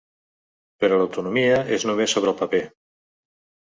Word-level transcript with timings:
Però 0.85 0.97
l’autonomia 1.03 1.61
és 1.79 1.89
només 1.93 2.19
sobre 2.19 2.37
el 2.37 2.43
paper. 2.45 2.67